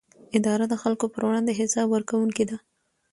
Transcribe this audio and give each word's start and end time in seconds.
اداره 0.37 0.65
د 0.69 0.75
خلکو 0.83 1.05
پر 1.13 1.21
وړاندې 1.27 1.57
حساب 1.59 1.87
ورکوونکې 1.91 2.43
ده. 2.49 2.57